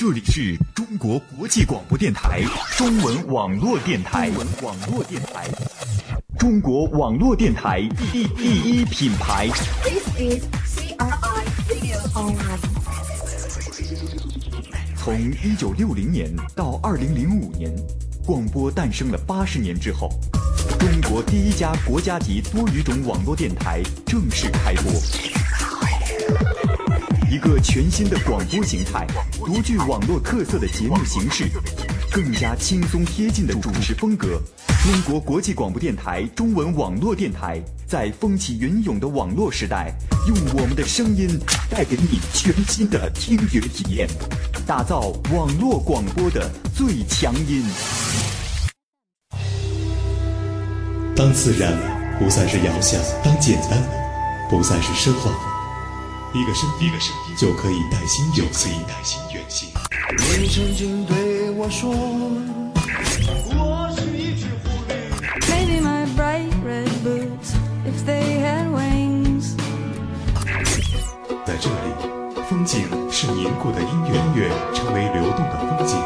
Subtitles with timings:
[0.00, 2.40] 这里是中国国际广播电台
[2.74, 5.46] 中文网络电台，中文网络电台，
[6.38, 9.46] 中国网络电台第第一品牌。
[9.84, 12.58] This is CRI Radio Online。
[14.96, 15.14] 从
[15.44, 17.70] 一九六零年到二零零五年，
[18.24, 20.08] 广播诞生了八十年之后，
[20.78, 25.29] 中国第一家国家级多语种网络电台正式开播。
[27.30, 29.06] 一个全新的广播形态，
[29.46, 31.44] 独具网络特色的节目形式，
[32.10, 34.42] 更加轻松贴近的主持风格。
[34.82, 39.94] 中国国际广播电台中文网络电台，在风起云涌的网络时代，
[40.26, 41.38] 用我们的声音
[41.70, 44.08] 带给你全新的听觉体验，
[44.66, 47.62] 打造网络广播的最强音。
[51.14, 51.78] 当自然
[52.18, 53.80] 不再是遥想，当简单
[54.50, 55.49] 不再是奢望。
[56.32, 59.68] 一个声音，一个声音就可以带心远行，带心远行。
[60.38, 64.92] 你曾经对我说，我是一只狐狸。
[65.50, 69.56] Maybe my bright red boots, if they had wings.
[71.44, 71.74] 在这里，
[72.48, 75.96] 风景是凝固的音乐，音乐成为流动的风景。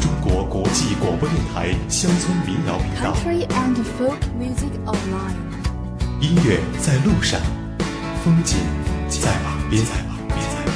[0.00, 5.34] 中国国际广播电台乡村民谣频道，Country and folk music online。
[6.20, 7.40] 音乐在路上，
[8.26, 8.58] 风景
[9.08, 10.74] 在旁边，在旁边，在旁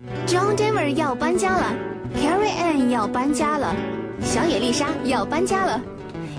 [0.00, 0.26] 边。
[0.26, 1.74] John Denver 要搬家了
[2.16, 3.76] ，Carrie Ann 要搬家了，
[4.22, 5.78] 小野丽莎要搬家了，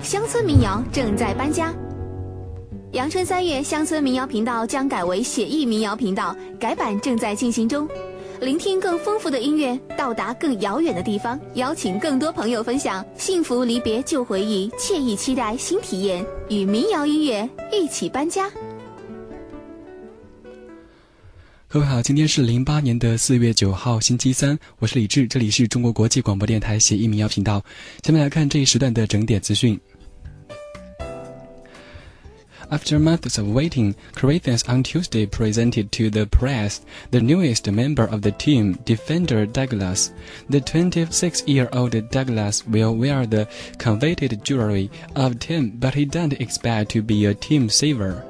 [0.02, 1.72] 乡村民谣正在搬家。
[2.94, 7.86] 阳春三月，乡村民谣频道将改为写意民谣频道，改版正在进行中。
[8.40, 18.48] 聆听更丰富的音乐，到达更遥远的地方，邀请更多朋友分享幸福离别旧回忆，惬意期待新体验，与民谣音乐一起搬家。
[21.66, 27.62] 各位好，今天是零八年的四月九号，星期三，我是李志，这里是中国国际广播电台协议民谣频道。
[28.04, 29.78] 下面来看这一时段的整点资讯。
[32.70, 38.32] After months of waiting, Corinthians on Tuesday presented to the press the newest member of the
[38.32, 40.12] team, defender Douglas.
[40.50, 47.00] The 26-year-old Douglas will wear the coveted jewelry of team, but he doesn't expect to
[47.00, 48.22] be a team saver.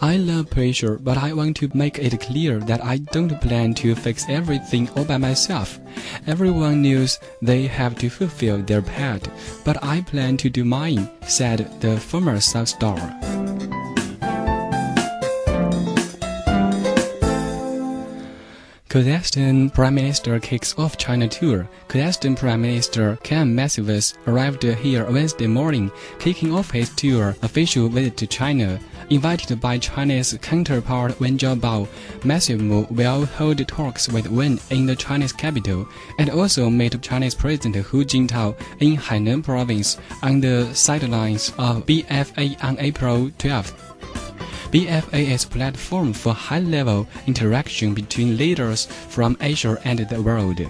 [0.00, 3.94] I love pressure, but I want to make it clear that I don't plan to
[3.94, 5.78] fix everything all by myself.
[6.26, 9.26] Everyone knows they have to fulfill their part,
[9.64, 13.25] but I plan to do mine, said the former South star.
[18.96, 21.68] Kazakhstan Prime Minister kicks off China tour.
[21.86, 28.16] Kazakhstan Prime Minister Kam Massivas arrived here Wednesday morning, kicking off his tour official visit
[28.16, 28.80] to China.
[29.10, 31.86] Invited by Chinese counterpart Wen Jiabao,
[32.24, 35.86] Massimo will hold talks with Wen in the Chinese capital
[36.18, 42.64] and also meet Chinese President Hu Jintao in Hainan province on the sidelines of BFA
[42.64, 43.85] on April 12th.
[44.76, 50.60] BFA is a platform for high-level interaction between leaders from Asia and the world.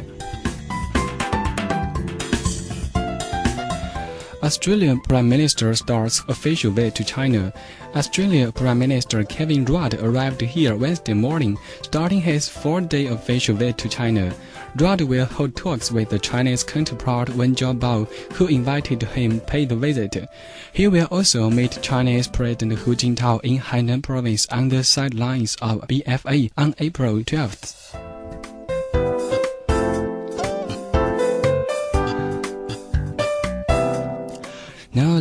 [4.46, 7.52] Australian Prime Minister starts official visit to China.
[7.96, 13.88] Australia Prime Minister Kevin Rudd arrived here Wednesday morning, starting his four-day official visit to
[13.88, 14.32] China.
[14.76, 19.74] Rudd will hold talks with the Chinese counterpart Wen Jiabao, who invited him pay the
[19.74, 20.28] visit.
[20.72, 25.80] He will also meet Chinese President Hu Jintao in Hainan province on the sidelines of
[25.88, 28.05] BFA on April 12th.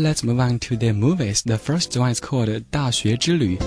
[0.05, 1.43] let's move on to the movies.
[1.43, 3.59] The first one is called 大学之旅.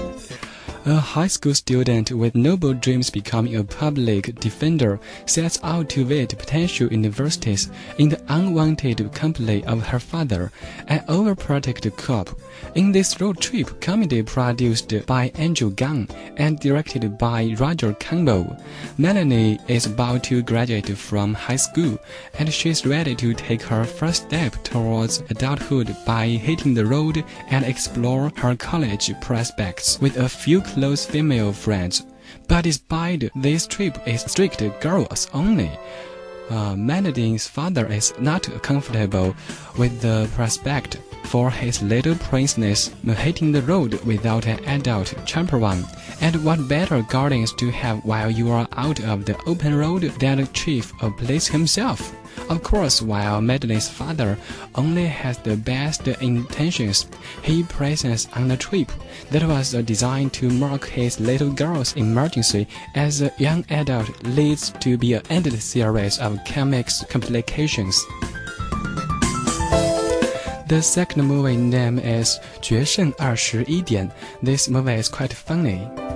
[0.87, 6.39] A high school student with noble dreams becoming a public defender sets out to visit
[6.39, 10.53] potential universities in the unwanted company of her father,
[10.86, 12.30] an overprotective cop.
[12.75, 18.57] In this road trip comedy produced by Andrew Gunn and directed by Roger Campbell,
[18.97, 21.98] Melanie is about to graduate from high school
[22.39, 27.65] and she's ready to take her first step towards adulthood by hitting the road and
[27.65, 32.04] explore her college prospects with a few close female friends.
[32.47, 35.70] But despite this trip is strict girls only,
[36.50, 39.34] uh, Melodine's father is not comfortable
[39.76, 45.84] with the prospect for his little princess hitting the road without an adult chaperone.
[46.20, 50.38] And what better guardians to have while you are out of the open road than
[50.38, 52.14] the chief of police himself?
[52.49, 54.37] Of course, while Madeline's father
[54.75, 57.08] only has the best intentions,
[57.41, 58.91] he presents on the trip
[59.31, 64.97] that was designed to mark his little girl's emergency as a young adult leads to
[64.97, 68.03] be an endless series of chemics complications.
[70.67, 74.09] The second movie name is 决胜二十一点.
[74.41, 76.06] This movie is quite funny.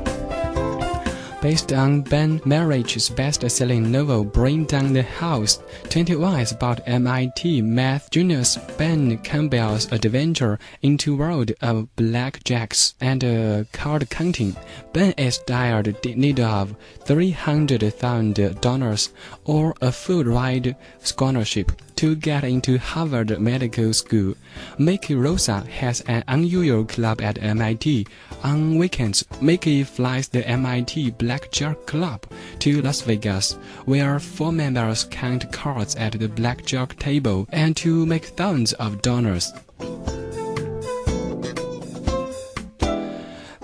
[1.42, 5.58] Based on Ben Marriage's best-selling novel Bring Down the House,
[5.90, 13.64] 21 is about MIT math genius Ben Campbell's adventure into world of blackjacks and uh,
[13.72, 14.54] card counting.
[14.92, 19.08] Ben is dire need of $300,000
[19.44, 24.34] or a full ride scholarship to get into Harvard Medical School.
[24.76, 28.08] Mickey Rosa has an unusual club at MIT.
[28.42, 32.26] On weekends, Mickey flies the MIT Blackjack Club
[32.58, 33.52] to Las Vegas,
[33.84, 39.52] where four members count cards at the blackjack table and to make thousands of dollars.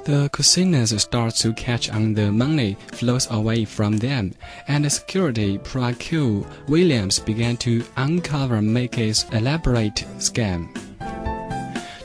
[0.08, 4.32] The casinos start to catch on the money flows away from them,
[4.66, 10.70] and the security procure Williams began to uncover Mickey's elaborate scam.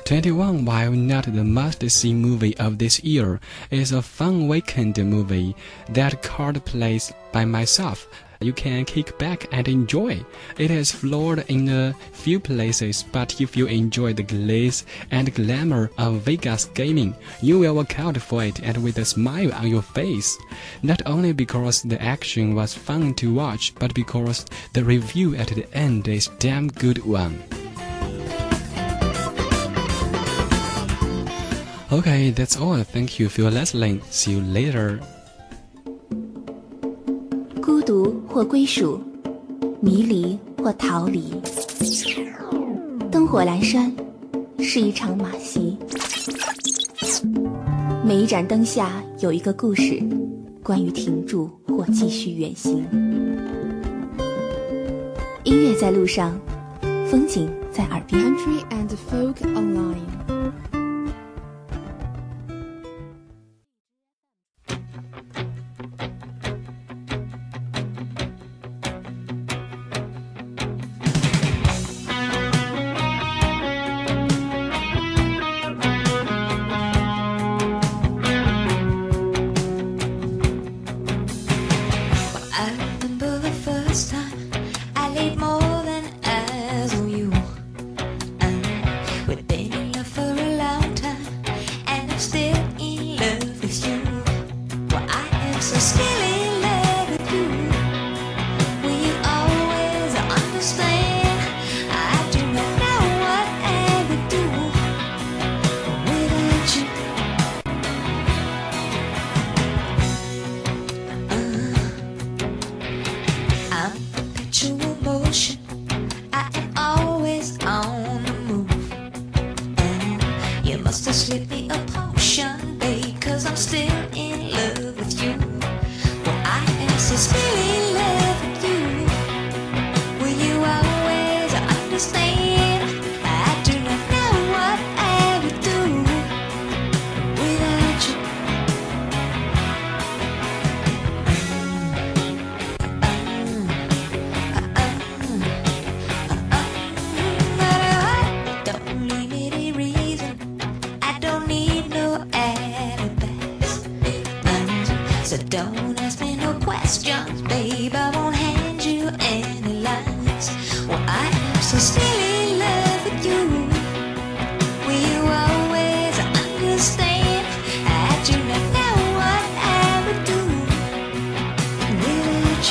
[0.03, 3.39] 21, while not the must-see movie of this year,
[3.71, 5.55] is a fun weekend movie
[5.87, 8.05] that card plays by myself
[8.43, 10.23] you can kick back and enjoy.
[10.57, 15.91] It is flawed in a few places, but if you enjoy the glitz and glamour
[15.97, 20.37] of Vegas gaming, you will account for it and with a smile on your face.
[20.81, 25.71] Not only because the action was fun to watch, but because the review at the
[25.73, 27.43] end is damn good one.
[31.91, 32.81] Okay, that's all.
[32.83, 34.01] Thank you for listening.
[34.09, 34.99] See you later.
[37.85, 38.99] 独或归属，
[39.81, 41.33] 迷离或逃离，
[43.11, 43.91] 灯火阑珊，
[44.59, 45.77] 是一场马戏。
[48.05, 50.01] 每一盏灯下有一个故事，
[50.63, 52.85] 关于停住或继续远行。
[55.43, 56.39] 音乐在路上，
[57.09, 58.21] 风景在耳边。
[58.23, 60.32] Country and Folk Online.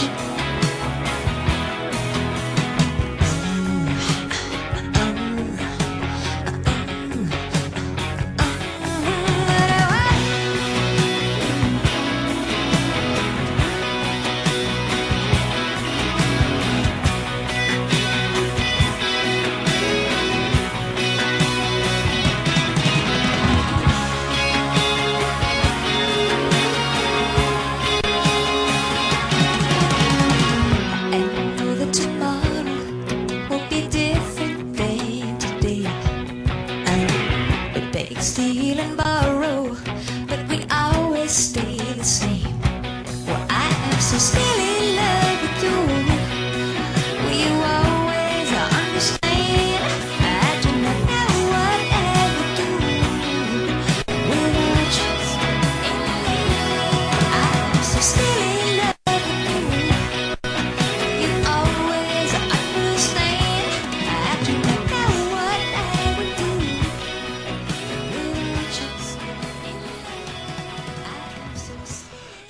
[0.03, 0.32] Thank you.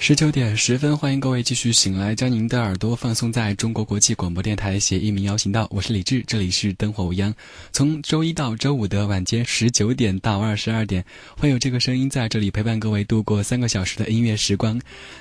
[0.02, 5.68] 十九点十分，欢迎各位继续醒来，将您的耳朵放松在中国国际广播电台协议民谣频道。
[5.71, 7.32] 我是李志，这里是灯火无央。
[7.71, 11.04] 从周一到周五的晚间十九点到二十二点，
[11.38, 14.76] 会有这个声音在这里陪伴各位度过三个小时的音乐时光。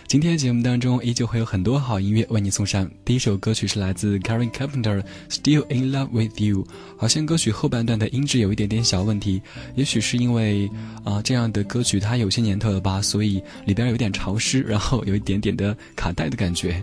[0.07, 2.89] 今天节目当中依旧会有很多好音乐为你送上。
[3.05, 6.63] 第一首歌曲是来自 Karen Carpenter，《Still in Love with You》。
[6.97, 9.43] 好像歌曲后半段的音质有一点点小问题，
[9.75, 10.67] 也许是因为
[11.03, 14.70] 啊这样的歌曲它有些年头了吧，所以里边有点潮湿。
[14.71, 16.81] 然后有一点点的卡带的感觉。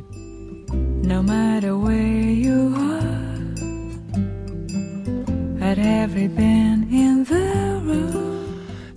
[1.02, 3.38] No matter where you are,
[5.58, 8.37] at every bend in the road.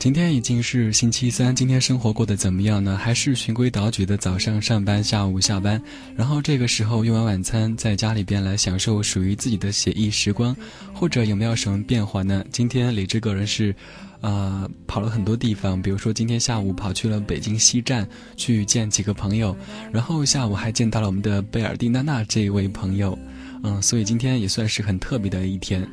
[0.02, 2.98] 今天已经是星期三，今天生活过得怎么样呢？
[2.98, 5.80] 还是循规蹈矩的早上上班，下午下班，
[6.16, 10.58] 然后这个时候用完晚餐，在家里边来享受属于自己的写意时光，
[10.92, 12.44] 或者有没有什么变化呢？
[12.52, 13.76] 今天李志个人是。
[14.22, 19.56] 呃，跑了很多地方，比如说今天下午跑去了北京西站去见几个朋友，
[19.92, 23.18] 然后下午还见到了我们的贝尔蒂娜娜这一位朋友，
[23.64, 25.88] 嗯，所以今天也算是很特别的一天。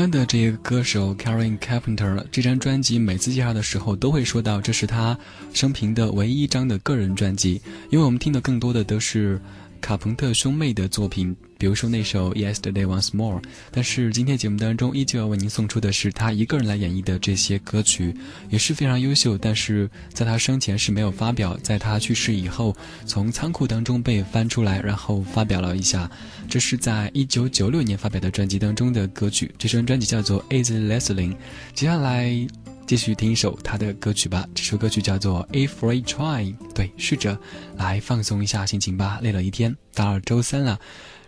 [0.00, 5.18] 刚的这个歌手 Karen Carpenter 这张专辑，每次介绍的时候都会说到，这是他
[5.52, 9.38] 生平的唯一一张的个人专辑，因为我们听的更多的都是。
[9.82, 13.38] 卡朋特兄妹的作品，比如说那首《Yesterday Once More》，
[13.70, 18.16] 但是今天节目当中依旧要为您送出的是他一个人来演绎的这些歌曲，
[18.48, 19.36] 也是非常优秀。
[19.36, 22.74] 但是在他生前是没有发表，在他去世以后，
[23.04, 26.10] 从仓库当中被翻出来，然后发表了一下。
[26.48, 31.32] 这是在一九九六年发表的专辑当中的歌曲，这张专辑叫做《Is Listening》。
[31.74, 32.48] 接下来。
[32.86, 37.38] 继续听一首他的歌曲吧，这首歌曲叫做《If We Try》，对，试着
[37.76, 39.20] 来放松一下心情吧。
[39.22, 40.76] 累了一天，到周三了，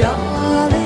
[0.00, 0.79] darling.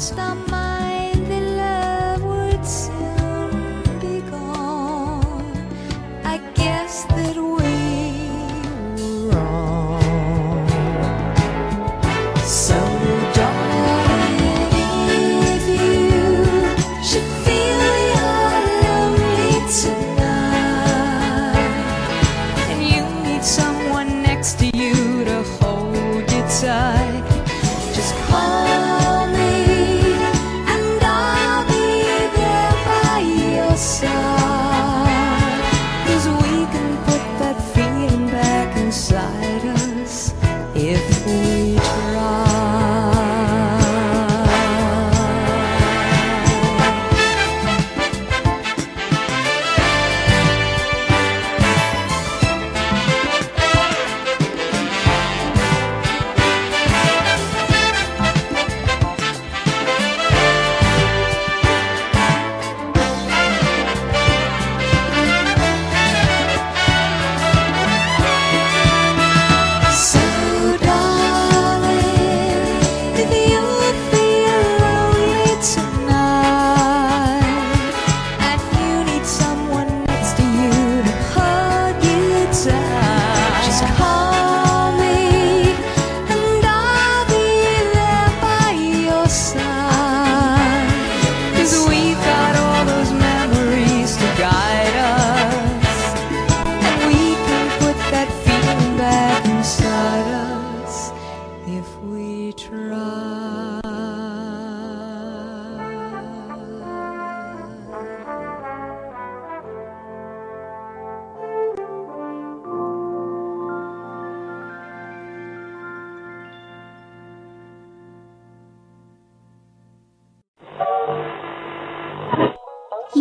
[0.00, 0.49] stumble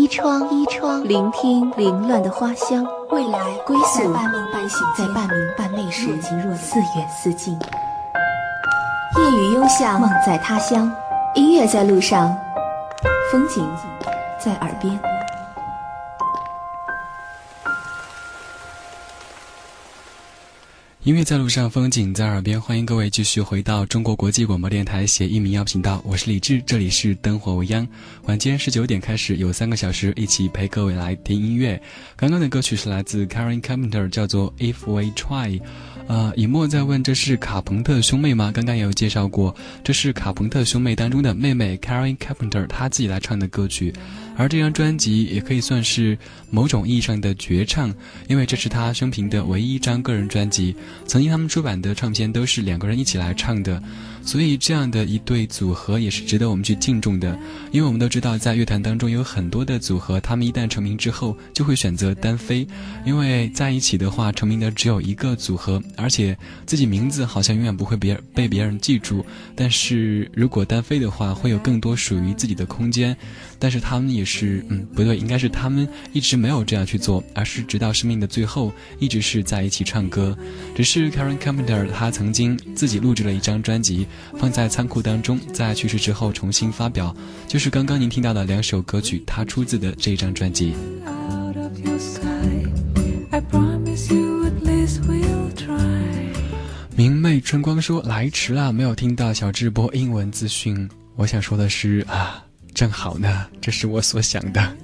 [0.10, 2.84] 窗依窗，聆听凌乱的花香。
[3.12, 6.08] 未来归宿在半梦半醒在半明半昧时
[6.44, 7.54] 若似远似近。
[9.18, 10.92] 夜雨幽巷，梦在他乡。
[11.36, 12.36] 音乐在路上，
[13.32, 13.64] 风景
[14.44, 15.00] 在耳边。
[21.10, 22.62] 音乐在路上，风景在耳边。
[22.62, 27.88] 欢迎各位继续回到中国国际广播电台协议民谣频道，我是李志，这里是灯火未央。
[28.26, 31.82] 晚间十九点开始，有三个小时一起陪各位来听音乐。
[32.16, 35.60] 刚刚的歌曲是来自 Karen Carpenter，叫做 If We Try。
[36.08, 38.52] 呃，以沫在问这是卡朋特兄妹吗？
[38.54, 43.92] 刚刚也有介绍过，这是卡朋特兄妹当中的妹妹 Karen Carpenter 她自己来唱的歌曲，
[44.40, 46.18] 而这张专辑也可以算是
[46.50, 47.94] 某种意义上的绝唱，
[48.30, 50.74] 因为这是他生平的唯一一张个人专辑。
[51.06, 53.84] 曾经他们出版的唱片都是两个人一起来唱的，
[54.30, 57.36] 所以这样的一对组合也是值得我们去敬重的。
[57.72, 62.68] 因为我们都知道，在乐坛当中有很多的组合，他们一旦成名之后就会选择单飞，
[63.08, 65.82] 因为在一起的话，成名的只有一个组合。
[65.98, 66.38] 而且
[66.68, 73.18] 自己名字好像永远不会别被别人记住，但是如果单飞的话，会有更多属于自己的空间。
[73.58, 80.38] 但是他们也是，嗯，不对，应该是他们一直没有这样去做，而是直到生命的最后，一直是在一起唱歌。
[80.76, 84.08] 只是 Karen Carpenter 他曾经自己录制了一张专辑，
[84.38, 87.16] 放在仓库当中，在去世之后重新发表，
[87.48, 90.74] 就是刚刚您听到的两首歌曲，它出自的这张专辑。
[96.96, 100.90] 明媚春光说来迟了，没有听到小智播英文资讯。
[101.16, 104.76] 我想说的是啊，正好呢，这是我所想的。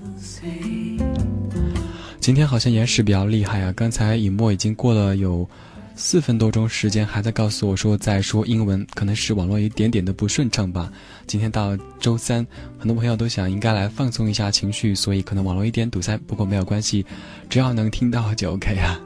[2.21, 5.48] 今天好像延时比较厉害啊，刚才以沫已经过了有
[5.97, 10.91] 四分多钟时间，还在告诉我说在说英文，可能是网络一点点的不顺畅吧。
[11.25, 12.45] 今天到周三，
[12.77, 17.05] 很多朋友都想应该来放松一下情绪，所以可能网络一点堵塞，不过没有关系，
[17.49, 18.99] 只要能听到就 OK 啊。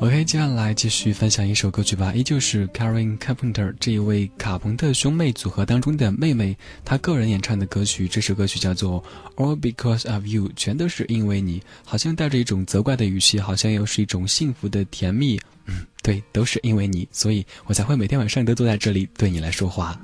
[0.00, 8.08] OK，接下来继续分享一首歌曲吧，依旧是 Karen Carpenter 这一位卡朋特兄妹组合当中的妹妹，她个人演唱的歌曲。
[8.08, 9.04] 这首歌曲叫做
[9.36, 15.38] 《All Because of You》，全都是因为你，好像带着一种责怪的语气，好像又是一种幸福的甜蜜。
[15.66, 20.00] 嗯，对，都是因为你，所以我才会每天晚上都坐在这里对你来说话。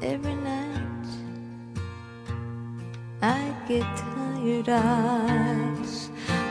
[0.00, 0.82] Every night
[3.20, 3.86] I get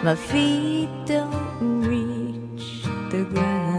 [0.04, 3.71] My feet don't reach the ground.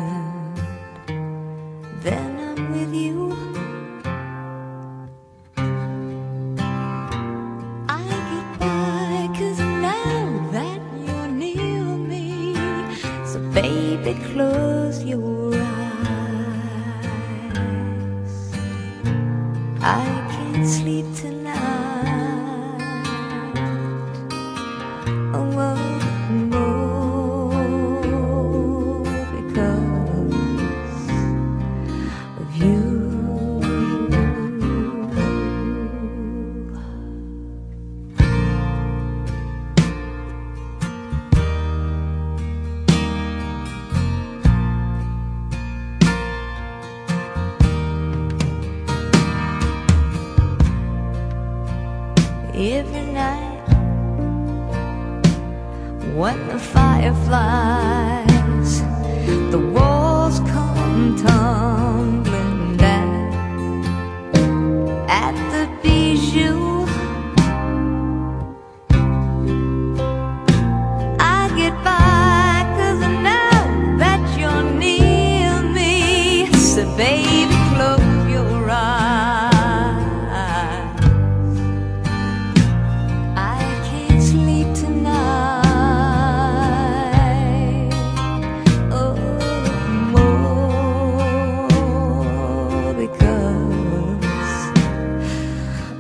[57.33, 57.62] fly.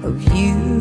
[0.04, 0.71] Of you.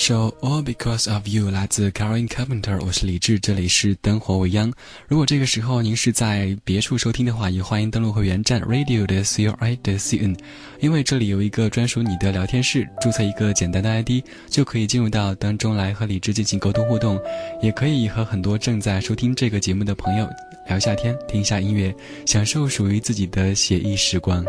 [0.00, 4.72] 首《All Because of You》来自 Karen Carpenter，我是李志，这里是灯火未央。
[5.06, 10.34] 如果这个时候您是在别处收听的话，也欢迎登录会员站 radio 的 c o i 的 c n，
[10.80, 17.20] 因为这里有一个专属你的聊天室，注册一个简单的 ID 就可以进入到当中来和李志进行沟通互动，
[17.60, 20.26] 也可以和很多正在收听这个节目的朋友
[20.66, 24.42] 聊一下天，听一下音乐，享受属于自己的写意时光。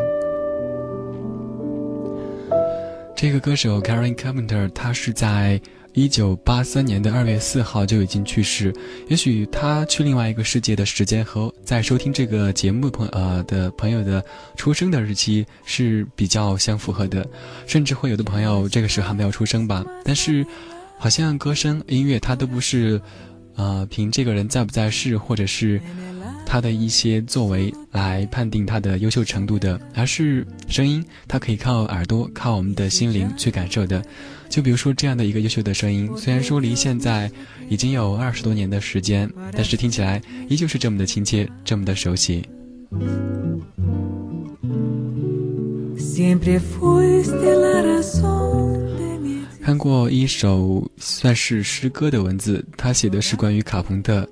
[3.22, 5.62] 这个歌手 Karen Carpenter，他是在
[5.94, 8.74] 一九八三年的二月四号就已经去世。
[9.10, 17.24] 也许他去另外一个世界的时间和在收听这个节目朋呃的朋友的出生的日期是比较相符合的，
[17.68, 19.86] 甚至会有的朋友这个时候还没有出生吧。
[20.04, 20.44] 但是，
[20.98, 23.00] 好像歌声、音乐，它都不是，
[23.56, 25.80] 呃，凭这个人在不在世，或者是。
[26.52, 34.04] 他的一些作为来判定他的优秀程度的，而是声音，它可以靠耳朵，靠我们的心灵去感受的。
[34.50, 37.32] 就比如说这样的一个优秀的声音，虽然说离现在
[37.70, 42.44] 已经有二十多年的时间，但是听起来依旧是这么的亲切，这么的熟悉。
[49.64, 54.28] 看过一首算是诗歌的文字，他写的是关于卡朋特，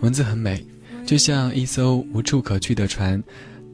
[0.00, 0.64] 文字很美。
[1.06, 3.22] 就像一艘无处可去的船，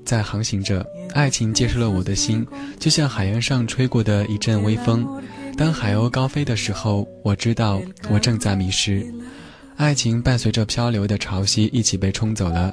[0.05, 0.87] 在航行着。
[1.15, 2.47] 爱情接受了我的心，
[2.79, 5.07] 就像海洋上吹过的一阵微风。
[5.57, 9.05] 当海鸥高飞的时候，我知道我正在迷失。
[9.77, 12.73] 爱情伴随着漂流的潮汐一起被冲走了。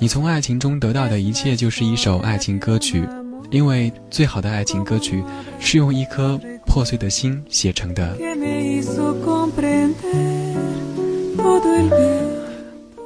[0.00, 3.06] 你从爱情中得到的一切就是一首爱情歌曲，
[3.50, 5.22] 因为最好的爱情歌曲
[5.60, 8.16] 是用一颗破碎的心写成的。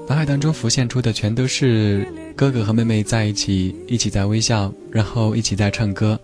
[0.07, 6.19] 脑海当中浮现出的全都是哥哥和妹妹在一起，一起在微笑，然后一起在唱歌。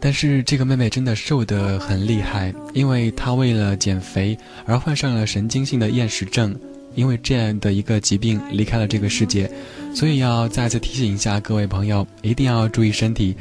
[0.00, 6.58] 但是这个妹妹真的瘦得很厉害，因为她为了减肥而患上了神经性的厌食症，
[6.94, 9.50] 因为这样的一个疾病离开了这个世界。
[9.94, 13.36] 所以要再次提醒一下各位朋友，一定要注意身体。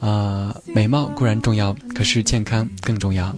[0.00, 3.34] 呃，美貌固然重要，可是健康更重要。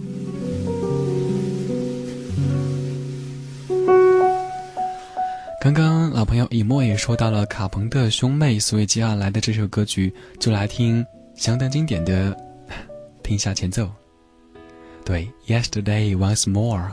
[5.61, 12.35] 刚刚老朋友以沫也说到了卡彭的兄妹，所以接下来的这首歌曲就来听相当经典的，
[13.21, 13.87] 听一下前奏。
[15.05, 16.89] 对，Yesterday Once More。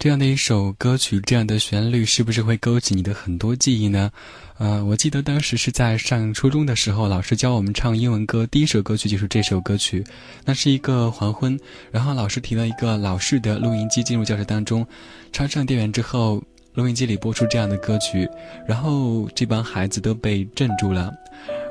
[0.00, 4.10] 这样的一首歌曲，这样的旋律，是不是会勾起你的很多记忆呢？
[4.56, 10.02] 呃，我记得当时是在上初中的时候，老师教我们唱英文歌，第一首歌曲就是这首歌曲。
[10.42, 11.60] 那是一个黄昏，
[11.90, 14.86] 然后老师提了一个老式的录音机进入教室当中，
[15.32, 18.26] 插上电源之后，录音机里播出这样的歌曲，
[18.66, 21.12] 然后这帮孩子都被镇住了。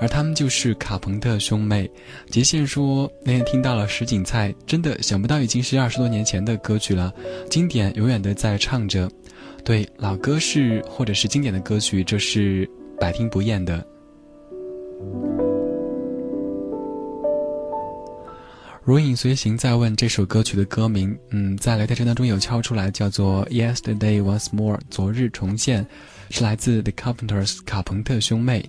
[0.01, 1.89] 而他们就是卡朋特兄妹。
[2.29, 7.13] 杰宪说，那天听到了石锦菜，真的想不到已经是二十多年前的歌曲了，
[7.49, 9.09] 经典永远的在唱着。
[9.63, 13.85] 对，老歌是或者是经典的歌曲，这是百听不厌的。
[18.81, 25.85] 如影随形在问这首歌曲的歌名，嗯，在聊天声当中有敲出来，叫做《Yesterday Once More》，昨日重现，
[26.31, 28.67] 是来自 The Carpenters 卡朋特兄妹。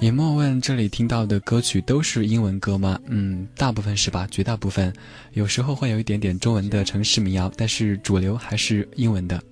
[0.00, 4.90] 尹默问：“这里听到的歌曲都是英文歌吗？”嗯，大部分是吧，绝大部分，
[5.34, 9.42] 有时候会有一点点中文的城市民谣，但是主流还是英文的。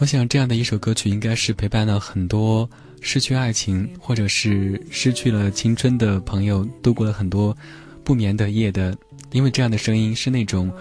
[0.00, 2.68] 我想这样的一首歌曲应该是陪伴了很多
[3.00, 7.56] 失去爱情或者是失去了青春的朋友度过了很多
[8.02, 8.96] 不眠的夜的，
[9.30, 10.72] 因为这样的声音是那种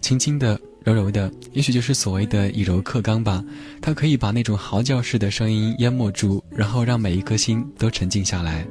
[0.00, 3.42] 轻轻的、柔柔的，也许就是所谓的以柔克刚吧。
[3.82, 8.64] 它可以把那种嚎叫式的声音淹没住，然后让每一颗心都沉静下来。